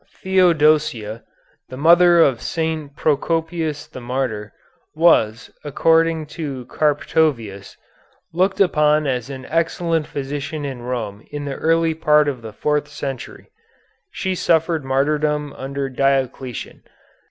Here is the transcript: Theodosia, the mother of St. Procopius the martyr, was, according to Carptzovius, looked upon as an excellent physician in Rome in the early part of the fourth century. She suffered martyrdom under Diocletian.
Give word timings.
Theodosia, 0.23 1.21
the 1.69 1.77
mother 1.77 2.21
of 2.21 2.41
St. 2.41 2.95
Procopius 2.97 3.85
the 3.85 4.01
martyr, 4.01 4.51
was, 4.95 5.51
according 5.63 6.25
to 6.41 6.65
Carptzovius, 6.65 7.77
looked 8.33 8.59
upon 8.59 9.05
as 9.05 9.29
an 9.29 9.45
excellent 9.45 10.07
physician 10.07 10.65
in 10.65 10.81
Rome 10.81 11.23
in 11.29 11.45
the 11.45 11.53
early 11.53 11.93
part 11.93 12.27
of 12.27 12.41
the 12.41 12.51
fourth 12.51 12.87
century. 12.87 13.51
She 14.09 14.33
suffered 14.33 14.83
martyrdom 14.83 15.53
under 15.53 15.87
Diocletian. 15.87 16.81